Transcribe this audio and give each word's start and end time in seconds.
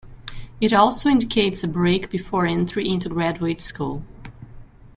It 0.59 0.73
also 0.73 1.09
indicates 1.09 1.63
a 1.63 1.67
break 1.67 2.09
before 2.09 2.47
entry 2.47 2.89
into 2.89 3.07
graduate 3.07 3.61
school. 3.61 4.03